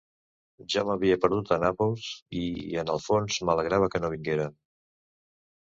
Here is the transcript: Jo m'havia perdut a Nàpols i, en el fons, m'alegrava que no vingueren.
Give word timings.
Jo 0.75 0.83
m'havia 0.87 1.17
perdut 1.25 1.51
a 1.57 1.59
Nàpols 1.65 2.07
i, 2.41 2.43
en 2.85 2.91
el 2.95 3.03
fons, 3.09 3.39
m'alegrava 3.51 3.93
que 3.95 4.05
no 4.07 4.13
vingueren. 4.17 4.59